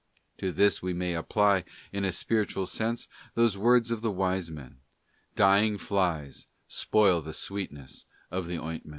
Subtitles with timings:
[0.39, 1.63] To this we may apply
[1.93, 4.79] in a spiritual sense those words of the Wise Man:
[5.35, 8.87] 'Dying flies spoil the sweetness of the oint ment.